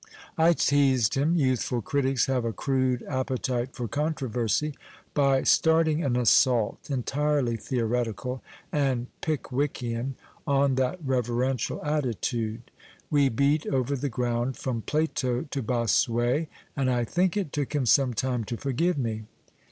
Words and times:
I 0.35 0.53
teazed 0.53 1.13
him 1.13 1.35
(youthful 1.35 1.83
critics 1.83 2.25
have 2.25 2.43
a 2.43 2.51
crude 2.51 3.03
appetite 3.07 3.75
for 3.75 3.87
controversy) 3.87 4.73
by 5.13 5.43
starting 5.43 6.03
an 6.03 6.15
assault, 6.15 6.89
entirely 6.89 7.55
theoretical 7.55 8.41
and 8.71 9.05
Pick 9.21 9.51
wickian, 9.51 10.15
on 10.47 10.73
that 10.73 10.97
reverential 11.05 11.85
attitude; 11.85 12.71
we 13.11 13.29
beat 13.29 13.67
over 13.67 13.95
the 13.95 14.09
ground 14.09 14.57
from 14.57 14.81
Plato 14.81 15.43
to 15.43 15.61
Bossuet; 15.61 16.47
and 16.75 16.89
I 16.89 17.03
think 17.05 17.37
it 17.37 17.53
took 17.53 17.75
him 17.75 17.85
some 17.85 18.15
time 18.15 18.43
to 18.45 18.57
forgive 18.57 18.97
me. 18.97 19.25